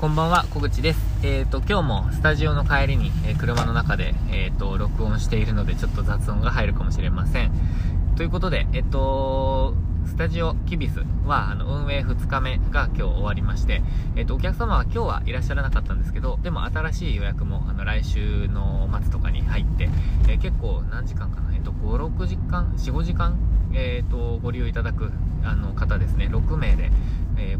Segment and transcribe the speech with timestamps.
[0.00, 1.00] こんばんは、小口です。
[1.22, 7.52] えっ、ー、と、今日もスタジオの帰りに、えー、車の中で、えっ、ー、と、録音しているので、ちょっと雑音が入るかもしれません。
[8.16, 13.82] ということで、えっ、と、スタジオキビスは、あの、運営2日目が今日終わりまして、
[14.16, 19.88] えっ、と、お客様は今日はいらっしゃらなかったんですけど、でも新しい予約も、あの、来週の末とかに入って、
[20.28, 23.38] え結構何時間かな、えっ、と、5、6時間、4、5時間、
[23.72, 25.12] えっ、と、ご利用いただく、
[25.44, 26.90] あの、方ですね、6名で、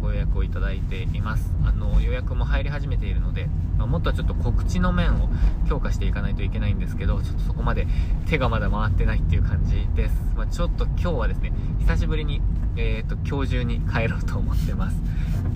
[0.05, 1.50] ご予約をいただいています。
[1.64, 5.29] あの、予約も入り始めているので、まあ、もっとちょっと告知の面を
[5.67, 7.86] 強化していかないといけないんですけど、ちょっとそこまで
[8.26, 10.14] 手がまだ回ってないっていう感じです。
[10.36, 12.43] まあ、ちょっと今日はですね、久しぶりに、
[12.76, 14.96] えっ、と、今日中に帰ろうと思ってます。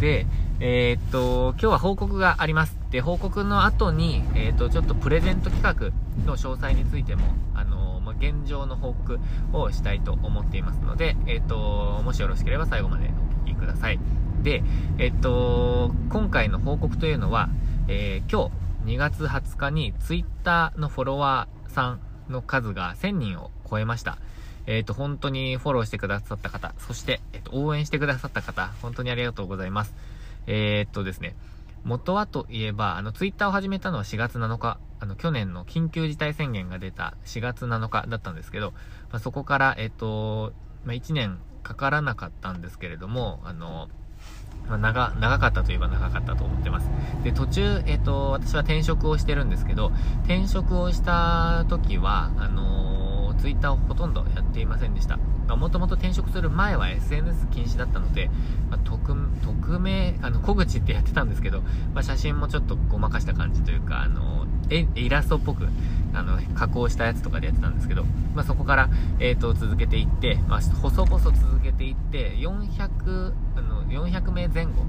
[0.01, 0.27] で、
[0.61, 2.79] えっ、と、今日は報告があります。
[2.91, 9.21] で、報告の後に、えっ、と、ちょっとプレゼント企画の詳細についても、あの、現状の報告
[9.53, 13.11] をしたいと思っていますので、えっ、と、もしよろしければ最後まで
[13.49, 13.99] きください。
[14.43, 14.63] で、
[14.99, 17.49] えっと、今回の報告というのは、
[17.89, 18.51] えー、今
[18.85, 24.19] 日2月20日に Twitter のフォロワーさんの数が1000人を超えました。
[24.67, 29.95] えっ、と、本当にフォローしてくださった方、そして、えっ、と、応援してくださった方、本当にありがとうございます。
[30.47, 31.37] えっとですね、
[31.85, 38.73] 元はといえば、あの、ツイッターを始めたのは4月7日、あの、去年の緊急事態宣言が出た4月7日だったんですけど、
[39.11, 40.53] まあ、そこから、えっと、
[40.85, 43.89] まあ、1年かからなかったんですけれども、あの、
[44.69, 46.89] まあ、長、長かったといえば長かったと思ってます。
[47.25, 49.93] で、途中、えっ、ー、と、私は転職をしてるんですけど、
[50.25, 55.19] 転職をした時は、あのー、ツイッターをほとんどやっていませんでした。
[55.47, 58.31] まもともと転職する前は SNS 禁止だったので、
[58.71, 61.63] まあ、匿、匿名、あの、小口ってやってたんですけど、
[61.95, 65.69] まあ、写真もちょっとごまかした感じというか、あのー、え、イラストっぽく、
[66.15, 68.05] あの、加工したやつとかでやってたんですけど、
[68.35, 68.89] まあ、そこから、
[69.19, 74.85] えっ、ー、と、続けていって、まあ、細々続けていって、400、あの、400名前後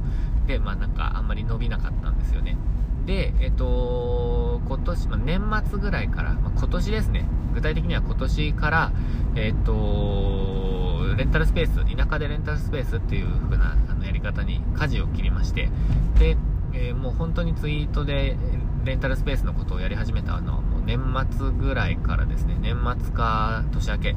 [0.48, 2.58] で、まあ、なんか、あんまり伸びなかったんですよね。
[3.06, 8.92] で、えっ、ー、と、今年、まあ、年末ぐらいから、まあ、今年ですね、具体的には今年から、
[9.36, 15.70] えっ、ー、と、レンタルスペース、田舎でレンタルスペースっていう風なあのやり方に舵を切りまして、
[16.18, 16.38] で、
[16.74, 18.38] えー、もう本当にツイートで
[18.84, 21.00] レンタルスペースのことをやり始めたのはもう年
[21.32, 24.16] 末ぐらいからですね、年末か年明け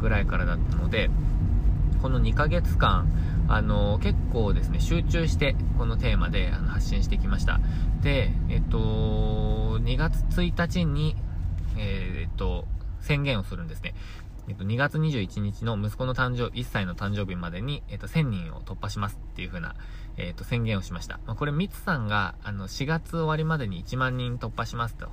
[0.00, 1.10] ぐらいからだったので、
[2.02, 3.08] この2ヶ月間、
[3.48, 7.60] あの結構ですね、集中してこのテーマであの発信してきました。
[8.02, 8.78] で、えっと、
[9.80, 11.16] 2月1日に、
[11.76, 12.66] え、っと、
[13.00, 13.94] 宣言をするんですね。
[14.50, 19.76] えっと、2月21日の息子の誕生、1歳の誕生日までに、えっと、1000人を突破しますっていう風な、
[20.16, 21.20] えっと、宣言をしました。
[21.24, 25.06] まあ、これ、ミツさんが、あの、4月終わりまでに1万人突破しますと、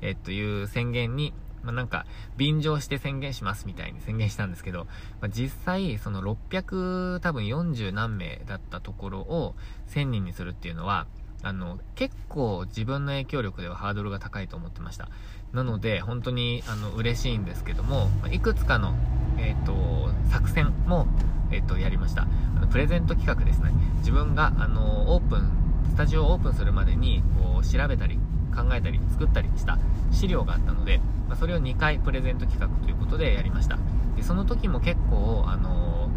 [0.00, 2.06] えっと、いう宣言に、まあ、なんか、
[2.38, 4.86] 便乗して宣言しますみたいに宣言したんですけど、
[5.20, 9.54] まあ、実際、その600、多分40何名だったところを
[9.88, 11.06] 1000人にするっていうのは、
[11.42, 15.08] あの、結構自分の影響力ではハードルが高いと思ってました。
[15.52, 18.94] なので、本当に、あの、嬉しいんですけども、いくつかの、
[19.38, 21.06] え、ー、と、作戦も、
[21.50, 22.22] え、ー、と、やりました。
[22.56, 23.72] あの、プレゼント企画ですね。
[23.98, 25.50] 自分が、あの、オープン、
[25.90, 28.18] スタジオをオープンするまでに、こう、調べたり、
[28.54, 29.78] 考えたり、作ったりした
[30.12, 33.78] 資料があったので、まあ、それを2回プレゼント企画ということでやりました。
[34.16, 36.10] で、その時も結構、あの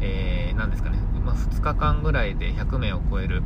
[0.00, 3.42] えー、ですかね、まあ、2日間ぐらいで100名を超える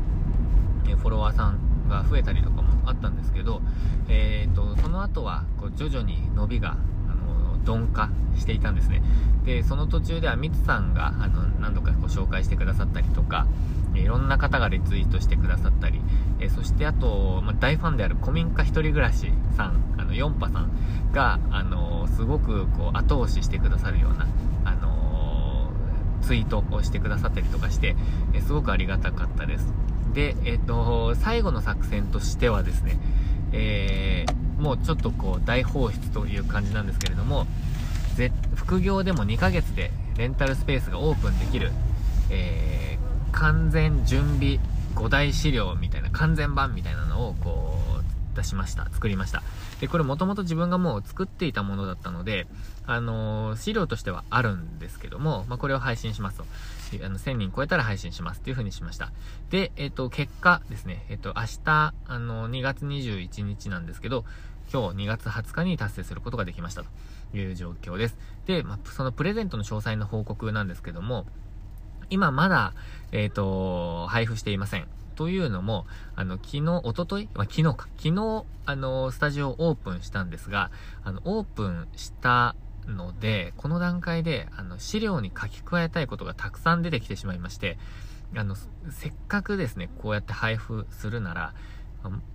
[0.84, 3.62] フォロワーさんが増えたりとかあったんですけど、
[4.09, 6.77] えーと、その後はこう徐々に伸びが
[7.09, 9.03] あの鈍化していたんですね
[9.45, 13.47] でその途中ではミツさんがあの何度かご紹介してくださったりとか
[13.99, 16.00] いろんな方がリツイートしてくださったり、
[16.41, 24.27] えそしてあと、まあ、大ファンである古民家一人暮らしさん、あの、ヨンパさんが、あのすごくこう、後押ししてくださるような、
[24.65, 25.71] あの
[26.22, 27.97] ツイートをしてくださったりとかして、
[28.33, 29.72] えすごくありがたかったです。
[30.14, 32.97] で、えっ、と、最後の作戦としてはですね、
[33.52, 37.47] えー、もうちょっとこう、大放出という感じなんですけれども、
[38.54, 41.72] 副業でも2ヶ月でレンタルスペースがオープンできる、
[42.30, 44.60] えー、完全準備
[44.94, 48.89] 5大資料みたいな、完全版みたいなのをこう、出しました。
[48.92, 49.42] 作りました。
[49.80, 52.47] で、これもともと自分がもう作っていたものだったので、
[52.86, 56.44] あのー、資料としてはあるんですけども、まあ、これを配信しますと。
[57.03, 59.10] あの、1000人超えたら配信しますっていう風にしました。
[59.50, 64.24] で、えっ、と、結果ですね、えっ、と、明日、あの、2月21日なんですけど、
[64.72, 68.16] 今日2月20日に達成することができましたという状況です。
[68.47, 71.27] で、まあ、そのプレゼントの詳細の報告なんですけども、
[72.10, 72.74] 今まだ、
[73.12, 74.86] えっ、と、配布していません。
[75.15, 77.89] というのも、あの、昨日、おとといまあ、昨日か。
[77.97, 80.71] 昨日、あの、スタジオオープンしたんですが、
[81.03, 82.55] あの、オープンした
[82.87, 87.78] ので、この段階で、あの、資料に書き加えたいことがたくさん出てきてしまいまして、
[88.37, 91.55] あの、せっかくですね、こうやって配布するなら、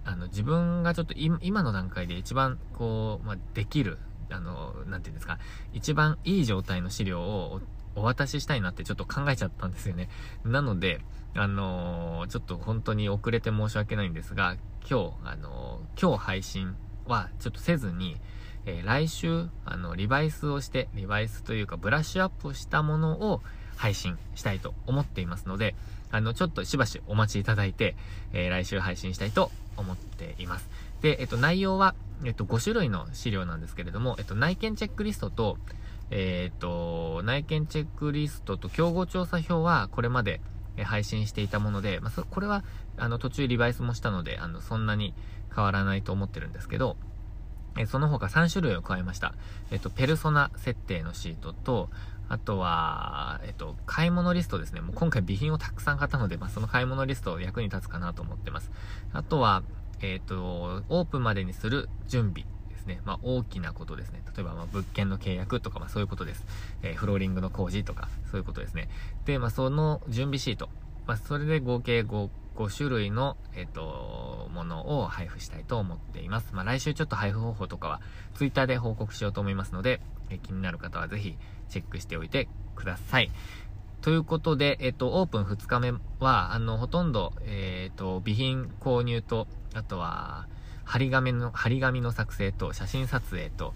[0.06, 4.00] あの、自分がちょっと今の段階で一番、こう、まあ、できる、
[4.32, 5.40] あの、なんていうんですか、
[5.74, 7.62] 一番いい状態の資料を
[7.96, 10.10] お渡ししたいなってちょっと考えちゃったんですよね。
[10.44, 11.02] なので、
[11.36, 14.56] あのー、ちょっと本当に遅れて申し訳ないんですが、
[14.90, 16.76] 今日、あのー、今日配信
[17.06, 18.18] はちょっとせずに、
[18.66, 23.42] えー、来週、あの、リバイスをして、リバイスというかブラッシュアップしたものを
[23.76, 25.76] 配信したいと思っていますので、
[26.12, 27.96] あの、ちょっとしばしお待ちいただいて、
[28.34, 30.68] え来週配信したいと思っています。
[31.02, 31.96] で、えっと、内容は、
[32.26, 35.58] えっと、5種類の資料なんですけれども、えっと、内見チェックリストと、
[36.12, 40.42] えっと、内見チェックリストと競合調査表はこれまで
[40.84, 42.64] 配信していたもので、まあ、これは、
[42.98, 45.14] あの、途中リバイスもしたので、あの、そんなに
[45.54, 46.98] 変わらないと思ってるんですけど、
[47.78, 49.34] えその他3種類を加えました。
[49.72, 51.90] えっと、ペルソナ設定のシートと、
[52.28, 54.82] あとは、えっと、買い物リストですね。
[54.82, 58.72] もう今回備品をたくさん買ったので、まあ、その買い物リスト役に立つかなと思ってます。
[59.14, 59.64] あとは、
[60.02, 62.46] えっと、オープンまでにする準備
[62.90, 63.00] ね。
[63.06, 64.22] まあ、大きなことですね。
[64.36, 66.46] 例えば、ま物件の契約とか、まあ、そういうことです。
[66.84, 68.90] えー、フローリングの工事とか、そういうことですね。
[69.26, 70.70] で、まあ、その準備シート。
[71.08, 76.54] まあ、それで合計 5, 5種類の、えっ、と、ものを配布したいと思っています。
[76.54, 78.02] まあ、来週ちょっと配布方法とかは
[78.36, 81.38] Twitter で報告しようと思いますので、え気になる方はぜひ
[81.70, 83.32] チェックしておいてください。
[84.02, 90.48] ということで、えっ、と、オープン2日目は、あの、ほとんど、えっ、と、備品購入と、あとは、
[90.90, 93.76] 張り紙の、張り紙の作成と、写真撮影と、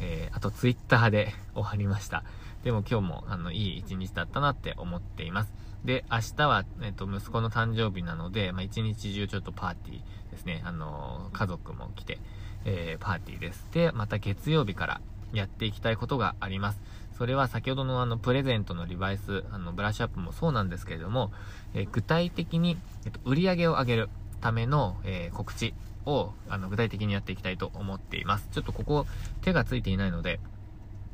[0.00, 2.24] えー、あとツイッターで終わりました。
[2.64, 5.52] でも今日も、あの、いい一日だったなって思っています。
[5.84, 10.62] で、明日は、えっ、と、息子の誕生日なので、まあ、一日中ちょっとパーティーですね。
[10.64, 12.18] あのー、家族も来て、
[12.64, 13.68] えー、パーティーです。
[13.72, 15.00] で、また月曜日から
[15.34, 16.80] やっていきたいことがあります。
[17.18, 21.32] それは先ほどのあの、プレゼントのリバイス、あの、ブラッシュアップもそうなんですけれども、
[21.74, 24.08] え、具体的に、えっ、と、売り上げを上げる
[24.40, 25.74] ための、え告知
[26.06, 28.48] を、あの、具体的にやっていきたいと思っています。
[28.52, 29.06] ちょっとここ、
[29.42, 30.40] 手がついていないので、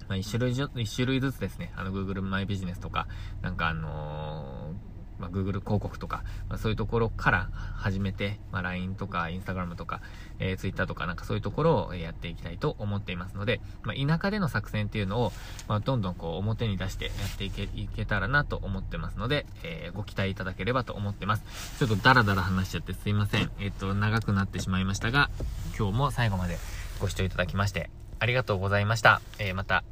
[0.08, 3.06] まあ、一種類じ一種類ずつですね、あの、Google マイビジネスとか、
[3.40, 4.91] なんかあのー、
[5.32, 10.00] Google 広告とか、まあ、そういうところから始めて、まあ、LINE とか Instagram とか、
[10.38, 15.32] えー、Twitter とかなんかそういうところをやっていきたいと思っていますので、まあ、田舎での作戦っていうのを、
[15.69, 21.79] まあ、どんどんこう表に出してやっていけいけたらなと思ってますので、えー、ご期待いただければと思ってます。
[21.79, 23.50] ちょっとダラダラ話しちゃってすいません。
[23.58, 25.31] えっ、ー、と、長くなってしまいましたが、
[25.79, 26.58] 今日も最後まで
[27.00, 27.90] ご視聴いただきまして
[28.20, 29.20] ありがとうございました。
[29.38, 29.82] えー、また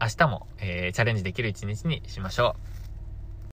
[0.00, 2.77] 明日も、えー、チャレンジできる一日にしましょう。